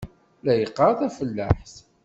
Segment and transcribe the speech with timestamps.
[0.43, 1.75] La yeqqar tafellaḥt.